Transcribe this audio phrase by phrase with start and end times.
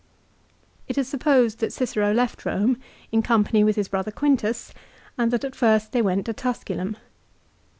[0.87, 2.77] It is supposed that Cicero left Eome
[3.11, 4.73] in company with his BC 43 brother Quintus,
[5.15, 6.41] and that at first they went to setat.64.
[6.41, 6.97] Tusculum.